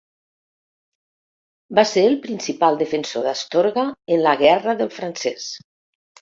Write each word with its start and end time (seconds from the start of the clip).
Va 1.79 1.83
ser 1.89 2.05
el 2.11 2.17
principal 2.23 2.79
defensor 2.79 3.27
d'Astorga 3.27 3.85
en 4.17 4.25
la 4.25 4.35
guerra 4.41 4.77
del 4.83 4.91
francès. 4.97 5.47